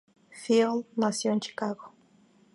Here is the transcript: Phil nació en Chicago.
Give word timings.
Phil 0.31 0.87
nació 0.95 1.31
en 1.31 1.41
Chicago. 1.41 1.93